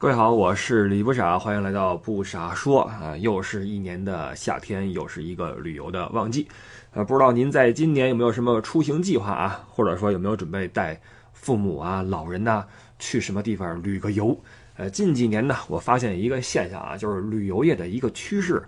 [0.00, 3.16] 各位好，我是李不傻，欢迎来到不傻说啊！
[3.16, 6.46] 又是一年的夏天，又是一个旅游的旺季，
[6.92, 9.66] 呃，不知道您在今年有没有什么出行计划啊？
[9.68, 11.00] 或者说有没有准备带
[11.32, 12.64] 父母啊、老人呐
[13.00, 14.40] 去什么地方旅个游？
[14.78, 18.62] 呃，近几年呢，我发现一个现象啊，就是旅游业的一个趋势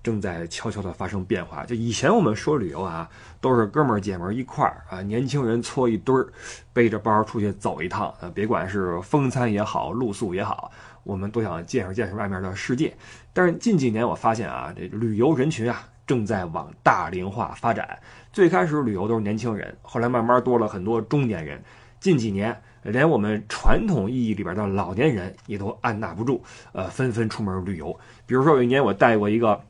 [0.00, 1.66] 正在悄悄的发生变化。
[1.66, 6.28] 就以前我们说旅游啊，都是哥们儿姐们儿一块儿啊，年轻人搓一堆儿，
[6.72, 10.70] 背着包出去走一趟啊，别管是风餐也好，露宿也好，
[11.02, 12.96] 我们都想见识见识外面的世界。
[13.32, 17.98] 但是近几年我发现啊，这旅游人群啊正在往大龄化发展。
[18.32, 21.60] 最开始旅游都是年轻人，后来慢慢多了很多中年人。
[22.00, 22.56] 近几年。
[22.82, 27.98] 连我们传统意义里边的老年人也都按捺不住，呃，纷纷出门旅游。
[28.26, 29.60] 比如说有一年我带过一个，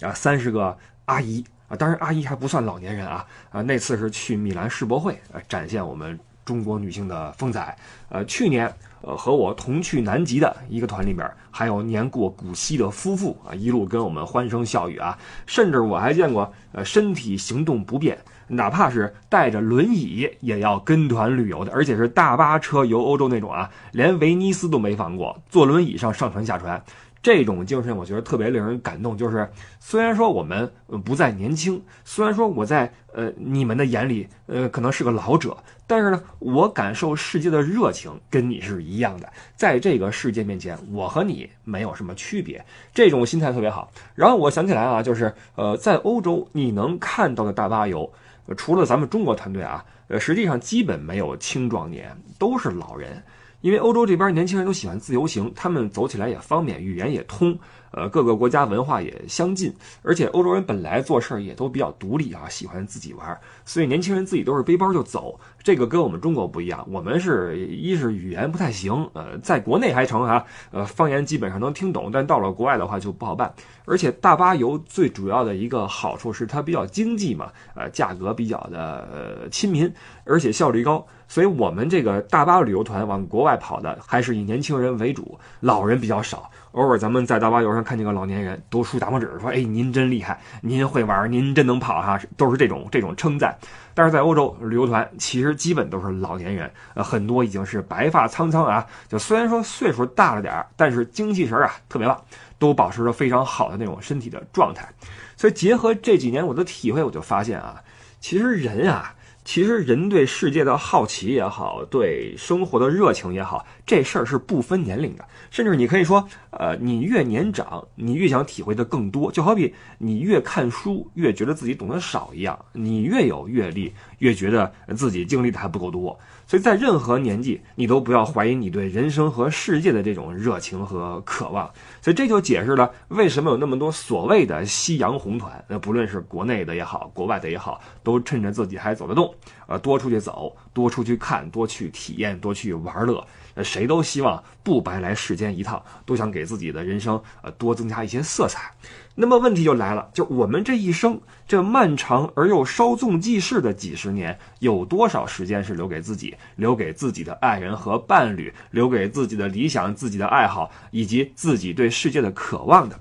[0.00, 7.76] 啊，三十个阿姨啊，当然阿姨还不算老年人啊，啊，那次是去米兰世博会，呃，展现我们中国女性的风采。
[8.08, 18.16] 呃，去年，呃，和我同去南极的一个团里边，还有年过古稀的夫妇啊，一路跟我们欢声笑语啊，甚至我还见过，呃，身体行动不便。
[18.48, 26.82] 哪怕是带着轮椅也要跟团旅游的，而且是大巴车游欧洲那种啊，连威尼斯都没放过，坐轮椅上上船下船，
[27.22, 29.16] 这种精神我觉得特别令人感动。
[29.16, 29.48] 就是
[29.80, 30.70] 虽然说我们
[31.04, 35.56] 不再年轻，虽然说我在呃你们的眼里呃可能是个老者，
[35.86, 43.90] 但是呢，我感受世界的热情跟你是一样的，在这个世界面前，我和你没有什么区别，这种心态特别好。
[44.14, 48.12] 然后我想起来啊，就是呃在欧洲你能看到的大巴游。
[48.56, 53.22] 除了咱们中国团队啊，呃，实际上基本没有青壮年，都是老人。
[53.62, 57.58] 因为欧洲这边年轻人都喜欢自由行，他们走起来也方便，语言也通，
[57.96, 65.38] 呃，各个国家文化也相近，而且欧洲人本来做事儿也都比较独立啊，喜欢自己玩，所以年轻人自己都是背包就走。
[65.62, 73.52] 这个跟我们中国不一样，我们是一是语言不太行，呃，在国内还成啊，呃，方言基本上能听懂，但到了国外的话就不好办。
[73.86, 79.90] 而且大巴游最主要的一个好处是它比较经济嘛，呃，价格比较的呃亲民，
[80.24, 81.06] 而且效率高。
[81.26, 86.50] 所以我们这个大巴旅游团往国外跑的，还是以年轻人为主，老人比较少。
[86.74, 93.56] 偶尔咱们在大巴游上看见个老年人，都竖大拇指说：“哎，您真厉害，您会玩，您真能跑哈！”都是这种这种称赞。
[93.94, 98.84] 但是在欧洲旅游团，其实基本都是老年人，呃，很多已经是白发苍苍啊。
[99.08, 102.20] 就虽然说岁数大了点，但是精气神啊特别棒，
[102.58, 104.88] 都保持着非常好的那种身体的状态。
[105.36, 107.80] 所以结合这几年我的体会，我就发现啊，
[108.18, 109.14] 其实人啊。
[109.46, 115.24] 其实人对世界的好奇也好，对生活的热情也好，这事儿是不分年龄的。
[115.50, 119.30] 甚至你可以说，呃，你越年长，你越想体会的更多。
[119.30, 126.18] 就好比你越看书，越觉得自己懂得少一样；你越有阅历，越觉得自己经历的还不够多。
[126.46, 131.70] 所以在任何年纪，你都不要怀疑你对人生和世界的这种热情和渴望。
[132.02, 135.64] 所以这就解释了为什么有那么多所谓的夕阳红团。
[135.68, 139.32] 那不论是国内的也好，国外的也好，都趁着自己还走得动，
[139.66, 143.24] 呃，多出去走，多出去看，多去体验，多去玩乐。
[143.54, 148.72] 呃，谁都希望不白来世间一趟，都想给自己的人生呃多增加一些色彩。
[149.14, 162.98] 那么问题就来了，就我们这一生这漫长而又稍纵即逝的几十年，有多少时间是留给自己、留给自己的爱人和伴侣、留给自己的理想、自己的爱好以及自己对世界的渴望的？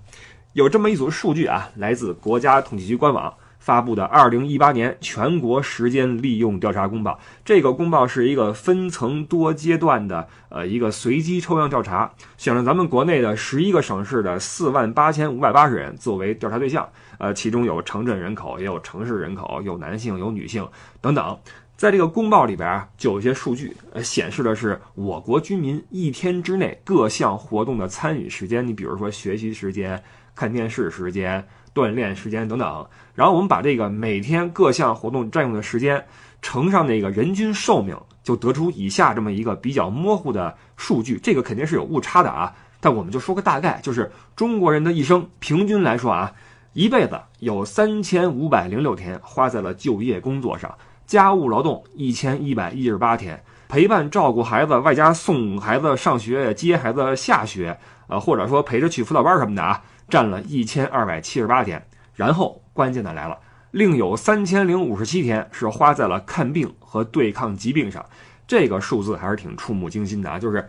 [0.54, 3.34] 有这么一组数据啊，来自国家统计局官网。
[3.64, 16.86] 发布的二零一八年全国时间利用调查公报，这个公报是一个分层多阶段的呃一个随机抽样调查，选了咱们国内的十一个省市的四万八千五百八十人作为调查对象，
[17.20, 20.68] 呃，其中有城镇人口，也有城市人口，有男性有女性
[21.00, 21.40] 等等。
[21.78, 30.04] 在这个公报里边啊，就有些数据呃显示的是我国居民一天之内各项活动的参与时间，你比如说学习时间、
[30.36, 31.48] 看电视时间。
[31.74, 36.04] 锻炼时间等等，然后我们把这个每天各项活动占用的时间
[36.42, 41.20] 乘上那个人均寿命，就得出以下这么一个比较模糊的数据。
[41.22, 46.32] 这个肯定是有误差的啊，但我们就说个大概，就是中国人的一生平均来说啊，
[46.74, 50.76] 一辈子有三千五百零六天花在了就业工作上，
[51.06, 57.78] 家务劳动一千一百一十八天，陪伴照顾孩子，外加送孩子上学、接孩子下学，
[58.08, 59.82] 呃，或者说陪着去辅导班什么的啊。
[60.10, 61.84] 占了一千二百七十八天，
[62.14, 63.40] 然后关键的来了，
[63.72, 68.06] 另有三千零五十七天是花在了看病和对抗疾病上，
[68.46, 70.38] 这个数字还是挺触目惊心的啊！
[70.38, 70.68] 就是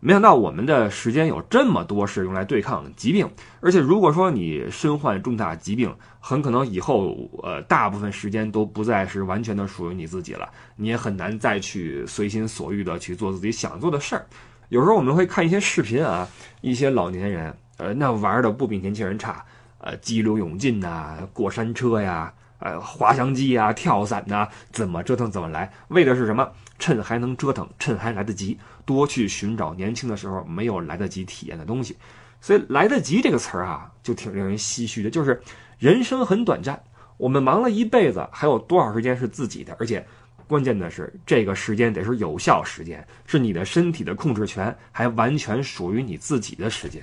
[0.00, 14.26] 没想到我们的时间有这么多是用来对抗疾病，而且如果说你身患重大疾病，很可能以后呃大部分时间都不再是完全的属于你自己了，你也很难再去随心所欲的去做自己想做的事儿。
[14.70, 16.26] 有时候我们会看一些视频啊，
[16.62, 19.44] 一些老年人，呃，那玩的不比年轻人差，
[19.82, 26.50] 呃，激流勇进呐，过山车呀，呃，滑翔机啊，跳伞呐，怎么折腾怎么来，为的是什么？
[26.78, 31.96] 趁还能折腾，趁还来得及，多去寻找年轻的时候没有来得及体验的东西。
[32.40, 35.10] 所以“来得及”这个词儿啊，就挺令人唏嘘的。
[35.10, 35.40] 就是
[35.78, 36.82] 人生很短暂，
[37.16, 39.76] 我们忙了一辈子，还有多少时间是自己的？
[39.78, 40.06] 而且。
[40.48, 47.02] 关键的是，这个时间得是有效时间，是你的身体的控制权还完全属于你自己的时间。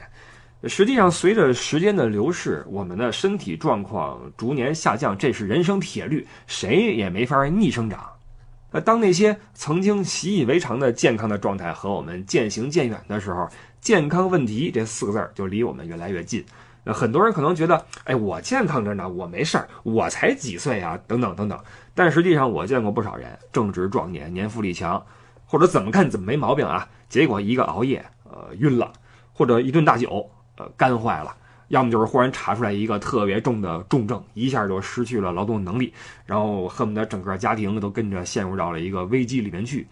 [0.68, 8.10] 实际上，随着时间的流逝，我们的身体状况逐年下降，这是人生铁律，谁也没法逆生长。
[8.72, 13.48] 那当那些曾经习以为常的健康的状态和我们渐行渐远的时候，
[13.80, 16.46] 健康问题这四个字就离我们越来越近。
[16.84, 21.58] 那很多人可能觉得，哎，我健康着呢，我没事儿，我才几岁啊，等等等等。
[21.96, 25.04] 但实际上，我见过不少人正值壮年，年富力强，
[25.46, 28.92] 或者怎么看怎么没毛病啊，结果一个熬夜，呃，晕了，
[29.34, 30.30] 或者一顿大酒，
[30.60, 31.34] 呃，肝坏了，
[31.70, 35.94] 要么就是忽然查出来一个特别重的重症，一下就失去了劳动能力，
[36.26, 39.88] 然后恨不得整个家庭都跟着陷入到了一个危机里面去。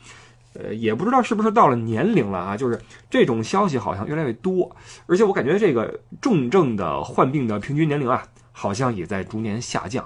[0.53, 2.77] 呃，也不知道是不是到了年龄了啊，就是
[3.09, 4.75] 这种消息好像越来越多，
[5.05, 10.03] 而且我感觉这个重症的患病的平均年龄啊，好像也在逐年下降。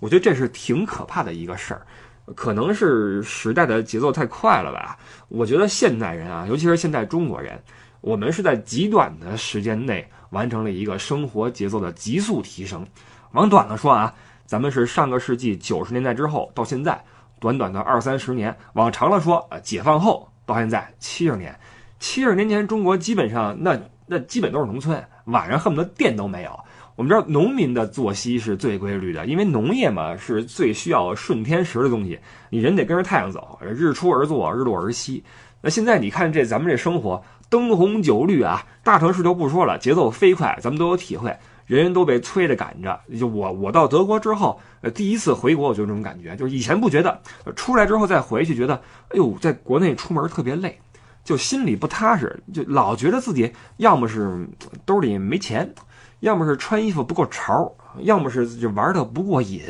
[0.00, 1.86] 我觉得这是挺可怕的一个事儿，
[2.34, 4.98] 可能是时代的节奏太快了吧。
[5.28, 7.62] 我觉得现代人啊，尤其是现代中国人，
[8.04, 12.86] 我们是在极短的时间内完成了一个生活节奏的急速提升。
[13.32, 14.14] 往短了说啊，
[14.44, 17.02] 咱们是上个世纪九十年代之后到现在，
[17.40, 21.58] 短短的二三十年；往长了说，呃，解放后到现在七十年。
[21.98, 26.50] 七十年前，中国基本上那那基本都是农村，晚上恨不得电都没有。
[26.96, 32.20] 我们知道农民的作息是最规律的，因为农业嘛是最需要顺天时的东西，
[32.50, 35.24] 你人得跟着太阳走，日出而作，日落而息。
[35.62, 37.20] 那现在你看这咱们这生活
[37.54, 42.98] 灯红酒绿啊，大城市就不说了，节奏飞快，咱们都有体会，人人都被催着赶着。
[43.16, 47.22] 就我我到德国之后，呃，第一次回国我就这种感觉，就是以前不觉得，
[47.54, 48.74] 出来之后再回去觉得，
[49.10, 50.76] 哎呦，在国内出门特别累，
[51.22, 54.48] 就心里不踏实，就老觉得自己要么是
[54.84, 55.72] 兜里没钱。
[56.20, 59.60] 要么是穿衣服不够潮，要么是就玩的不过瘾，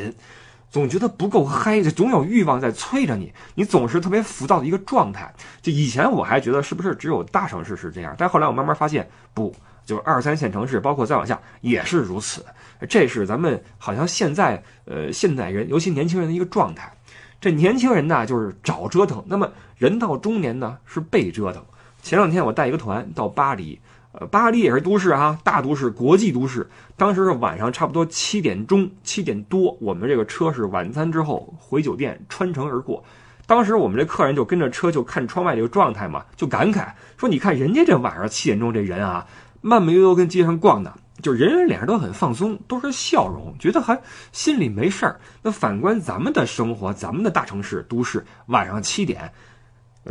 [0.75, 5.33] 总觉得不够嗨，就总有欲望在催着你，你总是特别浮躁的一个状态。
[5.61, 9.55] 就以前我还觉得是不是只有大城市是这样，但后来我慢慢发现，不，
[9.85, 12.45] 就是二三线城市，包括再往下也是如此。
[12.89, 16.91] 这是咱们好像现在呃现代人，尤其年轻人的一个状态。
[17.39, 21.63] 这年轻人呢，就是找折腾；那么人到中年呢，是被折腾。
[22.03, 23.79] 前两天我带一个团到巴黎。
[24.17, 26.65] 呃，巴黎也是都市啊，大都市，国际都市。
[26.95, 33.03] 当时是晚上差不多七点钟，七点多，我们这个车是晚餐之后回酒店，穿城而过。
[33.45, 39.27] 当时我们这客人就跟着车就看窗外这个状态嘛，就感慨说：“你看人家这晚上七点钟这人啊，
[39.61, 44.01] 慢慢悠悠跟街上逛呢，就人人脸上都很放松，都是笑容，觉得还
[44.31, 45.19] 心里没事儿。
[45.41, 49.29] 那反观咱们的生活，咱们的大城市都市，晚上七点。”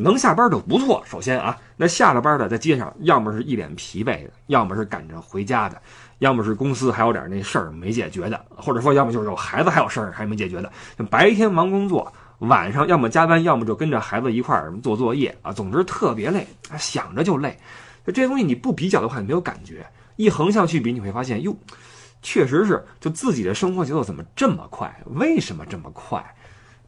[0.01, 1.03] 能下班就不错。
[1.07, 5.81] 首先啊，那下了班的在街上，要么是一脸疲惫的，要么是赶着回家的，
[6.19, 10.71] 要么是公司还有点那事儿没解决的，或者说要么就是有孩子还有事儿还没解决的。
[11.11, 15.53] 白天忙工作，晚上要么加班，要么就跟着孩子一块儿做作业啊。
[15.53, 16.47] 总之特别累，
[16.79, 17.57] 想着就累。
[18.05, 19.87] 就这些东西你不比较的话，你没有感觉。
[20.17, 21.57] 一横向去比，你会发现，哟，
[22.21, 24.93] 确实是，就自己的生活节奏怎么这么快？
[25.15, 26.25] 为什么这么快？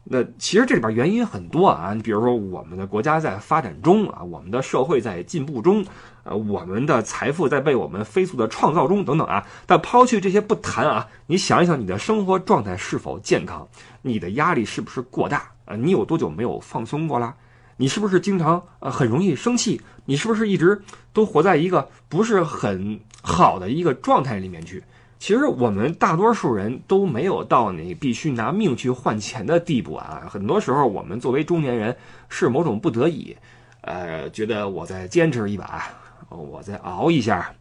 [0.09, 5.85] 那其实这里边原因很多啊，你比如说我们的国家在发展中啊，我们的社会在进步中，
[6.23, 9.45] 呃，我们的财富在被我们飞速的创造中等等啊。
[9.65, 13.67] 但抛去这些不谈啊，你想一想你的生活状态是否健康？
[14.01, 15.75] 你的压力是不是过大啊？
[15.75, 17.35] 你有多久没有放松过啦？
[17.75, 19.81] 你是不是经常呃很容易生气？
[20.05, 24.81] 你是不是一直都活在一个不是很好的一个状态里面去？
[25.19, 30.27] 其实我们大多数人都没有到你必须拿命去换钱的地步啊。
[30.29, 31.95] 很多时候，我们作为中年人
[32.29, 33.35] 是某种不得已，
[33.81, 35.85] 呃，觉得我再坚持一把，
[36.29, 37.51] 我再熬一下，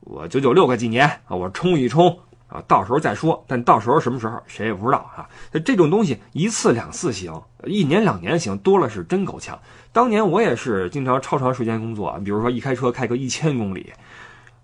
[0.00, 3.42] 我九九六个几年啊，我冲一冲啊，到时候再说。
[3.48, 5.26] 但到时候什么时候谁也不知道啊。
[5.64, 7.32] 这种东西一次两次行，
[7.64, 9.58] 一年两年行，多了是真够呛。
[9.90, 13.90] 当年我也是经常超长时间工作，比如说一开车开个一千公里。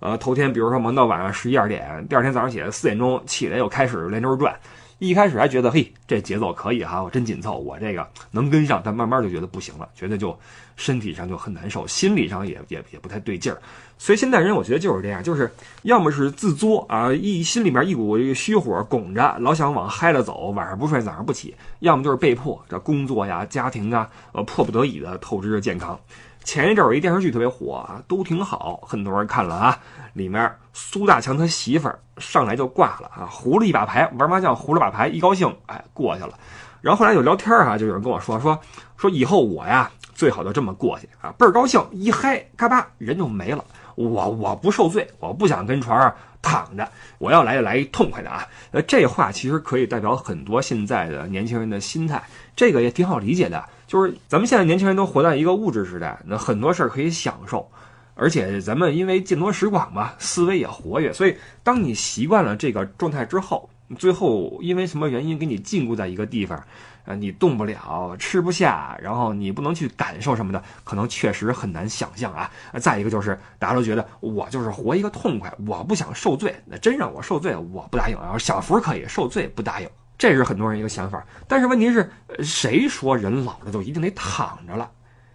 [0.00, 4.54] 呃，头天比如说忙到晚上十一二点，第二天早上起来四点钟起来又开始连轴转。
[4.98, 8.82] 一开始还觉得嘿，这节奏可以哈，我真紧凑，我这个能跟上。
[8.84, 10.38] 但慢慢就觉得不行了，觉得就
[10.76, 13.58] 身体上就很难受，心理上也也也不太对劲儿。
[13.96, 15.50] 所以现代人我觉得就是这样，就是
[15.84, 25.98] 要么是自作啊，一心里面一股虚火拱着，老想往嗨了走，晚上不睡，早上不起；要么就是被迫这工作呀、家庭啊，呃，迫不得已的透支着健康。
[26.44, 29.78] 前一阵有一电视剧特别火啊，都挺好，很多人看了啊。
[30.12, 36.38] 里面苏大强他媳妇儿上来就挂了啊，胡了一把牌，玩麻将胡了把牌，一高兴哎过去了。
[36.80, 38.58] 然后后来有聊天啊，就有人跟我说说
[38.96, 43.64] 说以后我呀最好就这么过去啊，倍儿高兴，一嗨嘎巴人就没了。
[43.94, 48.46] 我我不受罪，我不想跟床上躺着，我要来就来一痛快的啊。
[48.70, 52.22] 呃，这话其实可以代表很多现在的年轻人的心态，
[52.56, 53.62] 这个也挺好理解的。
[53.90, 57.68] 就是咱们现在年轻人都活在一个物质时代，那很多事儿可以享受。
[58.14, 63.68] 而且咱们因为见多识广嘛，思维也活跃，所以当你习惯了这个状态之后，
[63.98, 66.62] 最后因为什么原因给你禁锢在一个地方，
[67.04, 72.48] 呃，你动不了，吃不下，然后你不能去感受什么的，可能确实很难想象啊。
[72.78, 78.16] 再一个就是大家都觉得我就是活一个痛快，我不想受罪，那真让我受罪，我不答应。
[78.20, 79.88] 然后享福可以，受罪不答应，
[80.20, 81.24] 这是很多人一个想法。
[81.48, 84.90] 但是问题是，谁说人老了就一定得躺着了？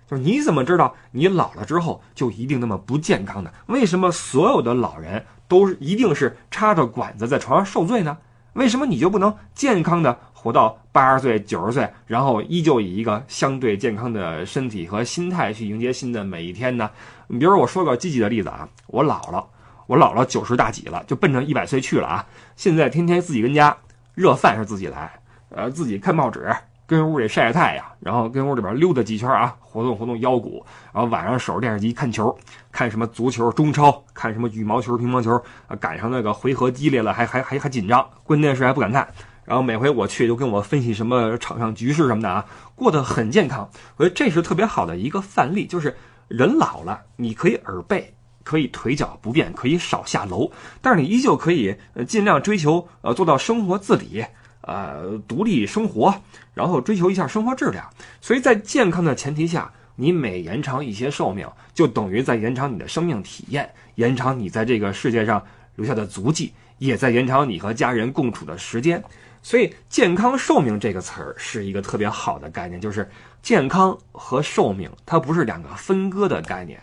[0.08, 3.50] 就是你怎么知道你老了之后就一定那么不健康呢？
[3.65, 8.15] 为什么所有的老人都是一定是插着管子在床上受罪呢？
[8.54, 16.92] 为什么你就不能健康的活到八十岁、九十岁，然后依旧以一个相对健康的身体和心态去迎接新的每一天呢？
[17.27, 19.44] 你比如我说个积极的例子啊，我老了，
[19.88, 22.27] 我老了九十大几了，就奔着一百岁去了啊！
[22.56, 23.75] 现在天天自己跟家
[24.15, 25.12] 热饭是自己来，
[25.50, 26.51] 呃，自己看报纸。
[26.88, 32.38] 跟屋里晒晒太阳，然后跟屋里边溜达几圈啊，活动活动腰骨，然后晚上守着电视机看球，
[32.72, 35.36] 看什么足球、中超，看什么羽毛球、乒乓球
[35.67, 39.07] 啊，赶上那个回合激烈了，还还还还紧张，关键是还不敢看。
[39.45, 42.45] 然后每回我去，就跟我分析什么场上局势什么的啊，
[42.75, 43.67] 过得很健康。
[43.98, 48.14] 我觉得这是特别好的一个范例，就是人老了，你可以耳背，
[48.45, 50.49] 可以腿脚不便，可以少下楼，
[50.81, 51.75] 但是你依旧可以
[52.07, 54.23] 尽量追求呃做到生活自理。
[54.67, 56.11] 呃，独立生活，
[56.55, 57.87] 然后追求一下生活质量，
[58.19, 69.03] 所以在健康的前提下，你每延长一些寿命，就等于在延长你的生命体验，延长你在这个世界上留下的足迹，也在延长你和家人共处的时间。
[69.43, 73.07] 所以，健康寿命这个词儿是一个特别好的概念，就是
[73.43, 76.81] 健康和寿命，它不是两个分割的概念。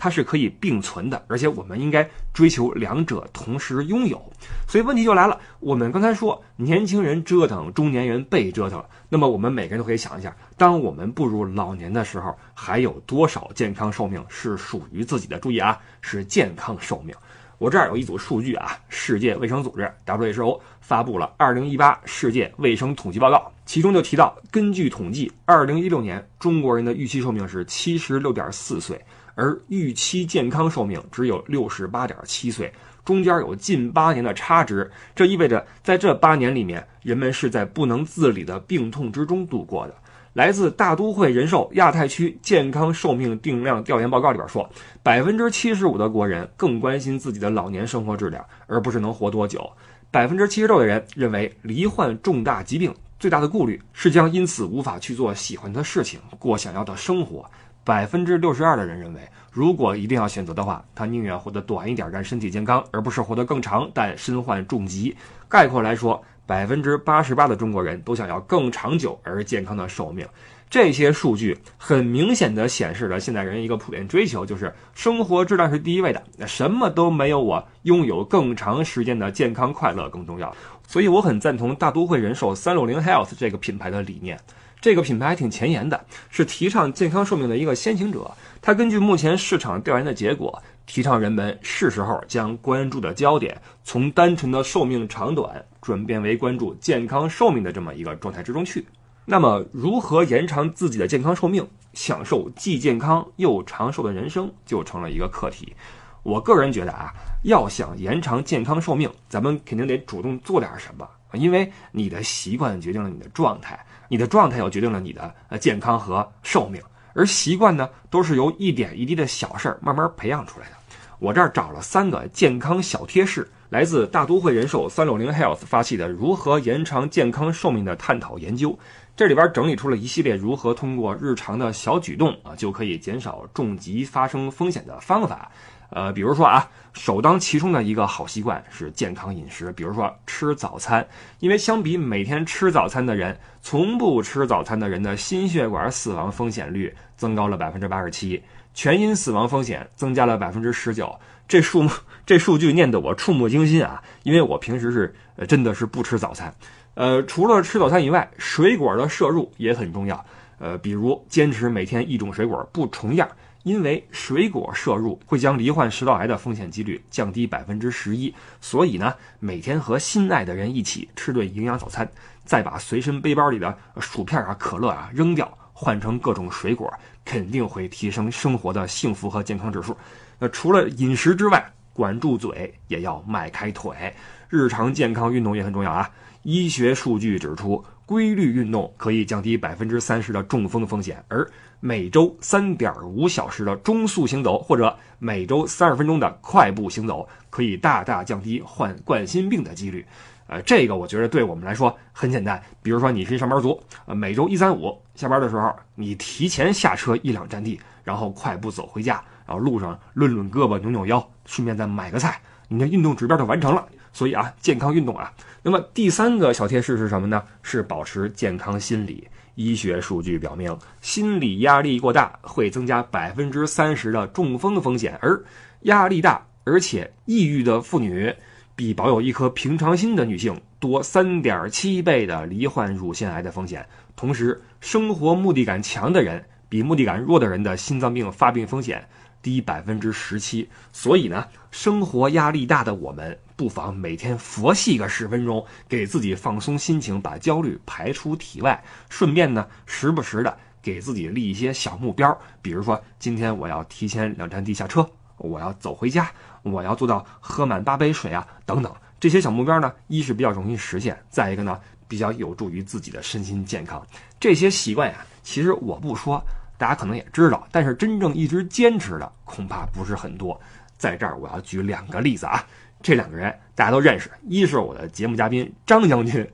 [0.00, 4.32] 它是可以并存的，而且我们应该追求两者同时拥有。
[4.68, 15.36] 所以问题就来了，我们刚才说年轻人折腾，中年人被折腾，那么我们每个人都可以想一下，当我们步入老年的时候，还有多少健康寿命是属于自己的？
[15.40, 17.12] 注意啊，是健康寿命。
[17.58, 28.96] 我这儿有一组数据啊，世界卫生组织 WHO 发布了二零一八世界卫生统计报告，其中就提到，根据统计，二零一六年中国人的预期寿命是七十六点四岁。
[29.38, 32.72] 而预期健康寿命只有六十八点七岁，
[33.04, 34.90] 中间有近八年的差值。
[35.14, 39.94] 这意味着，在这八年里面，人们是在不能自理的病痛之中度过的。
[40.32, 44.68] 来自大都会人寿亚太区健康寿命定量调研报告里边说，
[45.04, 49.70] 百分之七十五的国人更关心自己的老年生活质量，而不是能活多久。
[50.10, 57.48] 百分之七十六的人认为，罹患重大疾病最大的顾虑是将因此无法去做喜欢的事情，过想要的生活。
[57.88, 65.16] 百分之六十二的人认为，如果一定要选择的话，他宁愿活得短一点，但身体健康，而不是活得更长，但身患重疾。
[65.48, 70.28] 概括来说，百分之八十八的中国人都想要更长久而健康的寿命。
[70.68, 80.54] 这些数据很明显的显示了现代人一个普遍追求，就是生活质量是第一位的，那什么都没有我拥有更长时间的健康快乐更重要。
[80.86, 84.38] 所以我很赞同大都会人寿三六零 Health 这个品牌的理念。
[84.80, 88.30] 这个品牌还挺前沿的，是提倡健康寿命的一个先行者。
[88.62, 98.86] 它根据目前市场调研的结果，提倡人们是时候将关注的焦点从单纯的寿命长短转变为关注健康寿命的这么一个状态之中去。
[99.24, 105.74] 那么，如何延长自己的健康寿命，享受既健康又长寿的人生，就成了一个课题。
[106.22, 113.78] 我个人觉得啊，要想延长健康寿命，咱们肯定得主动做点什么，因为你的习惯决定了你的状态。
[114.08, 116.82] 你的状态又决定了你的呃健康和寿命，
[117.14, 120.72] 而习惯呢，都是由一点一滴的小事儿慢慢培养出来的。
[121.18, 128.78] 我这儿找了三个健康小贴士，来自大都会人寿三六零 Health 发起的如何延长健康寿命的探讨研究，
[129.16, 135.50] 这里边整理出了一系列如何通过日常的小举动啊，就可以减少重疾发生风险的方法。
[135.90, 141.06] 呃，比如说啊，首当其冲的一个好习惯是健康饮食，比如说吃早餐，
[141.38, 148.42] 因为相比每天吃早餐的人，从不吃早餐的人的心血管死亡风险率增高了百分之八十七，
[148.74, 151.18] 全因死亡风险增加了百分之十九。
[151.46, 151.90] 这数目
[152.26, 155.14] 这数据念得我触目惊心啊，因为我平时是
[155.46, 156.54] 真的是不吃早餐。
[156.92, 160.22] 呃，除了吃早餐以外，水果的摄入也很重要。
[160.58, 163.26] 呃，比如坚持每天一种水果不重样，
[163.62, 168.34] 因为水果摄入会将罹患食道癌的风险几率降低百分之十一。
[168.60, 172.08] 所以呢，每天和心爱的人一起吃顿营养早餐，
[172.44, 176.92] 再把随身背包里的薯片啊、可乐啊扔掉，换成各种水果，
[177.24, 179.96] 肯定会提升生活的幸福和健康指数。
[180.38, 184.14] 那除了饮食之外，管住嘴也要迈开腿，
[184.48, 186.08] 日常健康运动也很重要啊。
[186.44, 191.46] 医学数据指出，规律运动可以降低百分之三十的中风风险，而
[191.78, 200.02] 每周三点五小时的中速行走或者每周三十分钟的快步行走，可以大大降低患冠心病的几率。
[200.46, 202.58] 呃，这个我觉得对我们来说很简单。
[202.82, 213.86] 比如说你是上班族，呃，每周一三五下班的时候，你提前下车一两站地，然后快步走回家，然后路上抡抡胳膊、扭扭腰，顺便再买个菜，你的运动指标就完成了。
[214.18, 215.32] 所以啊，健康运动啊。
[215.62, 217.40] 那么第三个小贴士是什么呢？
[217.62, 219.28] 是保持健康心理。
[219.54, 225.40] 医学数据表明，心理压力过大会增加百分之三十的中风风险，而
[225.82, 228.34] 压力大而且抑郁的妇女。
[228.74, 233.86] 比保有一颗平常心的女性多三点七倍的罹患乳腺癌的风险。
[234.16, 239.08] 同时，生活目的感强的人比目的感弱的人的心脏病发病风险
[239.42, 240.68] 低百分之十七。
[240.92, 248.80] 所以呢，生活压力大的我们不妨每天佛系个十分钟，给自己放松心情，把焦虑排出体外。
[249.10, 255.04] 顺便呢，时不时的给自己立一些小目标，比如说今天我要提前两站地下车。
[255.38, 256.30] 我要走回家，
[256.62, 264.00] 我要做到喝满八杯水啊，等等这些小目标呢，一是比较容易实现，再一个呢，比较有助于自己的身心健康。
[264.38, 266.40] 这些习惯呀，其实我不说，
[266.76, 270.60] 大家可能也知道，但是真正一直坚持的恐怕不是很多。
[270.96, 272.66] 在这儿我要举两个例子啊，
[273.00, 276.46] 这两个人大家都认识，一是我的节目嘉宾张将军，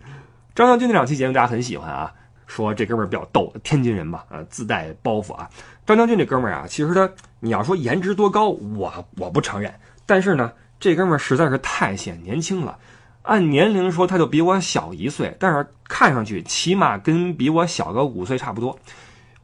[0.54, 2.12] 张将军那两期节目大家很喜欢啊。
[2.46, 5.48] 说这哥们儿比较逗，天津人嘛，呃，自带包袱啊。
[5.86, 7.10] 张将军这哥们儿啊，其实他，
[7.40, 9.72] 你要说颜值多高，我我不承认。
[10.04, 12.78] 但是呢，这哥们儿实在是太显年轻了。
[13.22, 18.78] 按年龄说，他就比我小一岁，但是看上去起码跟比我小个五岁差不多。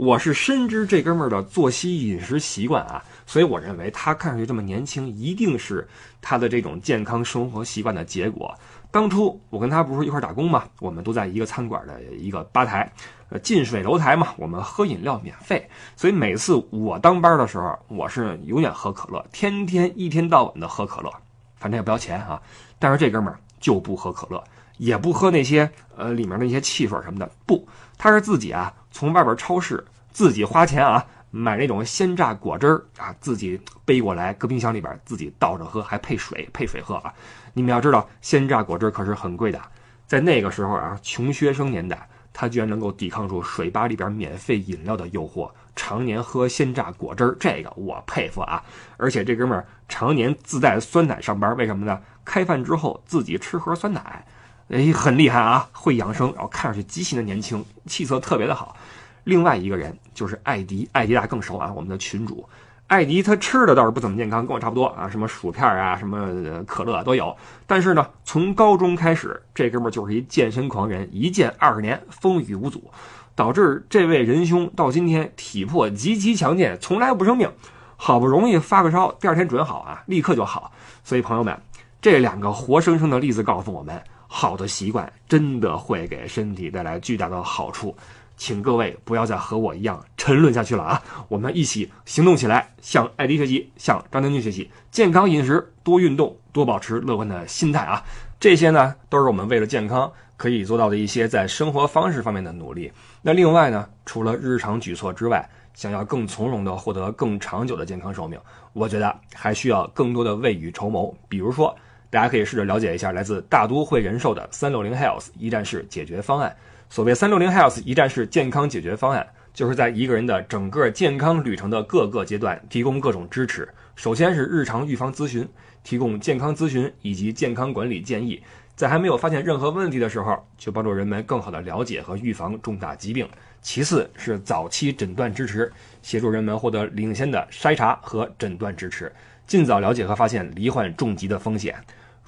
[0.00, 5.86] 我是深知这哥们儿的作息饮食习惯啊，所以我认为他看上去这么年轻，一定是
[6.22, 8.50] 他的这种健康生活习惯的结果。
[8.90, 12.90] 当初我跟他不是一块打工嘛，我们都在一个餐馆的一个吧台，
[13.28, 21.12] 呃，近水楼台嘛，我们喝饮料免费，所以每次我当班的时候，我是永远喝可乐，天天一天到晚的喝可乐，
[21.56, 22.40] 反正也不要钱啊。
[22.78, 24.42] 但是这哥们儿就不喝可乐，
[24.80, 31.06] 也不喝那些呃里面那些汽水什么的，不，他是自己啊从外边超市自己花钱啊。
[31.32, 37.14] 买那种鲜榨果汁儿啊，自己背过来，搁冰箱里边自己倒着喝，还配水配水喝啊！
[37.52, 39.62] 你们要知道，鲜榨果汁可是很贵的，
[40.08, 48.60] 在那个时候啊，穷学生年代，他居然能够抵抗住水吧里边免费饮料的诱惑，常年喝鲜榨果汁儿，这个我佩服啊！
[48.96, 52.00] 而且这哥们儿常年自带酸奶上班，为什么呢？
[52.24, 54.26] 开饭之后自己吃盒酸奶，
[54.70, 58.76] 哎，很厉害啊，会养生，然后看上去极其的年轻，气色特别的好。
[59.24, 62.48] 另外一个人就是艾迪，艾迪大家更熟啊，我们的群主。
[62.86, 67.36] 艾迪他吃的倒是不怎么健康，跟我差不多啊，什么薯片啊，什么可乐都有。
[67.66, 72.92] 但是呢，从高中开始，这哥们就是一健身狂人，一健二十年，风雨无阻，
[73.34, 77.52] 导致这位仁兄到今天体魄极其强健，从来不生病。
[77.96, 80.72] 好不容易发个烧，第二天准好啊，立刻就好。
[81.04, 81.60] 所以朋友们，
[82.00, 87.94] 这两个活生生的例子告诉我们，好的习惯真的会给身体带来巨大的好处。
[88.38, 91.02] 请各位不要再和我一样沉沦下去了啊！
[91.28, 98.02] 我们一起行动起来，向艾迪学习，向张将军学习，健康饮食，多运动，多保持乐观的心态啊！
[98.40, 102.90] 这些呢，都是我们为了健康可以做到的一些在生活方式方面的努力。
[103.20, 108.40] 那另外呢，除了日常举措之外，想要更从容的获得更长久的健康寿命，
[108.72, 111.14] 我觉得还需要更多的未雨绸缪。
[111.28, 111.76] 比如说，
[112.10, 116.54] 大家可以试着了解一下来自大都会人寿的三六零 Health 一站式解决方案。
[116.88, 123.68] 所谓三六零 Health 一站式健康解决方案，就是在一个人的整个健康旅程的各个阶段提供各种支持。
[123.94, 125.48] 首先是日常预防咨询，
[125.84, 128.42] 提供健康咨询以及健康管理建议，
[128.74, 133.28] 在还没有发现任何问题的时候，就帮助人们更好的了解和预防重大疾病。
[133.62, 135.70] 其次是早期诊断支持，
[136.02, 139.12] 协助人们获得领先的筛查和诊断支持，
[139.46, 141.76] 尽早了解和发现罹患重疾的风险。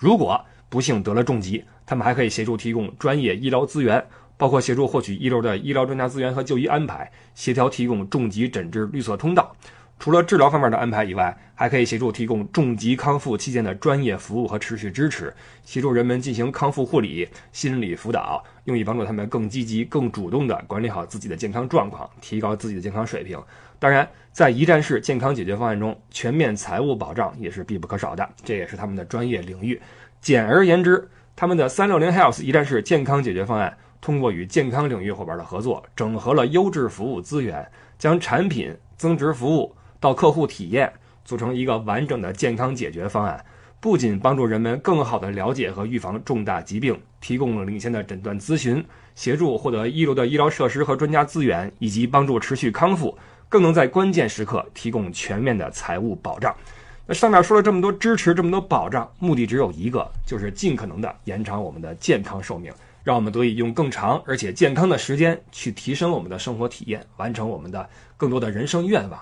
[0.02, 4.04] 如果不幸得了重疾，他们还可以协助提供专业医疗资源。
[4.38, 9.54] 包括协助获取一流的医疗专家资源和就医安排，协调提供重疾诊治绿色通道。
[10.02, 23.40] 除了治疗方面的安排以外，还可以协助提供重疾康复期间的专业服务和持续支持，协助人们进行康复护理、心理辅导，用以帮助他们更积极、更主动地管理好自己的健康状况，提高自己的健康水平。
[23.78, 29.80] 当然，在一站式健康解决方案中，全面财务保障也是必不可少的，这也是他们的专业领域。
[30.20, 37.64] 简而言之，他们的三六零 Health 一站式健康解决方案，通过与健康领域伙伴的合作，整合了优质服务资源，
[38.00, 39.72] 将产品增值服务。
[40.02, 40.92] 到客户体验，
[41.24, 43.44] 组成一个完整的健康解决方案，
[43.78, 48.84] 不仅帮助人们更好地了解和预防重大疾病，提供了领先的诊断咨询，
[49.14, 53.16] 协助获得一流的医疗设施和专家资源，以及帮助持续康复，
[53.48, 56.52] 更能在关键时刻提供全面的财务保障。
[57.06, 62.72] 那上面说了这么多支持，这么多保障，目的只有一个，就是尽可能的延长我们的健康寿命，
[63.04, 69.20] 让我们得以用更长而且健康的时间去提升我们的生活体验，完成我们的更多的人生愿望。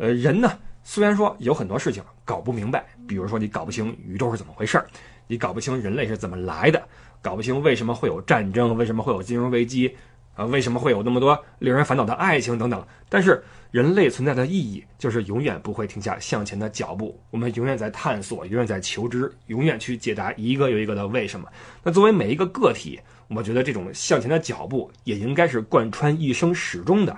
[0.00, 4.86] 呃，人呢，虽然说有很多事情搞不明白，比如说你搞不清宇宙是怎么回事儿，
[5.26, 6.82] 你搞不清人类是怎么来的，
[7.20, 9.94] 搞不清为什么会有战争，为什么会有金融危机，
[10.34, 12.82] 啊，为什么会有那么多令人烦恼的爱情等等。
[13.10, 21.46] 但是人类存在的意义就是永远不会停下向前的脚步，我们永远在探索，永远在求知，永远去解答一个又一个的为什么。
[21.82, 27.14] 那作为每一个个体，我觉得这种向前的脚步也应该是贯穿一生始终的。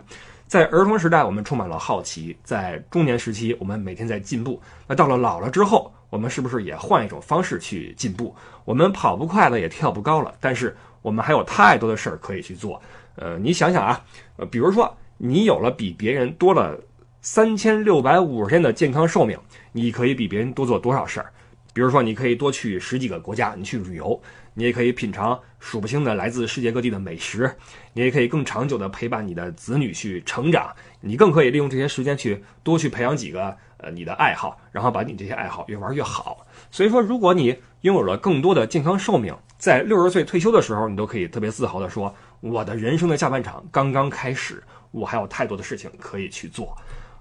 [0.53, 4.61] 在儿童时代，我们充满了好奇；在中年时期，我们每天在进步。
[4.87, 8.37] 那到了老了之后，我们是不是也换一种方式去进步？
[8.67, 12.79] 我们跑不快了，也跳不高了，但是我们还有太多的事儿可以去做。
[13.15, 14.05] 呃，你想想啊，
[14.37, 16.79] 呃，比如说你有了比别人多了
[17.23, 19.39] 三千六百五十天的健康寿命，
[19.73, 21.33] 你可以比别人多做多少事儿？
[21.75, 24.21] 比如说，你可以多去十几个国家，你去旅游；
[24.55, 27.47] 你也可以品尝数不清的来自世界各地的美食；
[27.93, 36.47] 你也可以更长久的陪伴你的子女去成长；你更可以利用这些时间去多去培养几个呃你的爱好，然后把你这些爱好越玩越好。
[36.71, 46.77] 所以说，如果你拥有了更多的健康寿命，在六十岁退休的时候，你都可以特别自豪的说：“我的人生的下半场刚刚开始，我还有太多的事情可以去做。”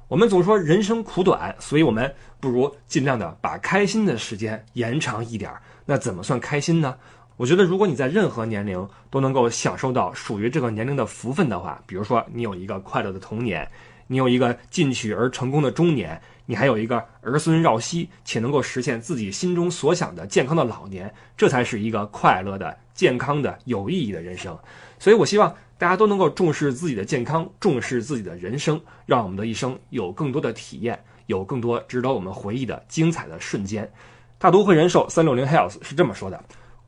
[0.09, 5.49] 我们总说人生苦短，所以我们不如尽量的把开心的时间延长一点。
[5.85, 6.95] 那怎么算开心呢？
[7.37, 13.67] 我觉得，如果你在任何年龄都能够享受到属于这个年龄的福分的话，比如说你有一个快乐的童年，
[14.07, 24.57] 你有一个进取而成功的中年，你还有一个儿孙绕膝且能够实现自己心中所想的健康的老年，这才是一个快乐的、健康的、有意义的人生。
[24.99, 25.53] 所以我希望。
[25.81, 33.91] 大家都能够重视自己的健康，重视自己的人生，让我们的一生有更多的体验，有更多值得我们回忆的精彩的瞬间。
[34.37, 36.39] 大都会人寿三六零 Health 是这么说的：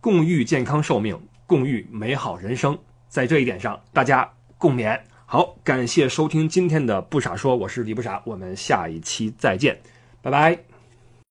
[0.04, 2.78] 共育健康寿命，共育美好人生。
[3.08, 5.00] 在这一点上，大家共勉。
[5.26, 9.80] 好，感谢收听今天的不傻说，我是李不傻，我们下一期再见，
[10.22, 10.73] 拜拜。